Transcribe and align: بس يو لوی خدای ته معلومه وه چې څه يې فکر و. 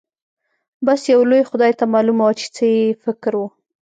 بس 0.85 1.01
يو 1.13 1.21
لوی 1.29 1.43
خدای 1.49 1.71
ته 1.79 1.85
معلومه 1.93 2.23
وه 2.25 2.33
چې 2.39 2.47
څه 2.55 2.63
يې 2.75 2.83
فکر 3.03 3.31
و. 3.37 3.41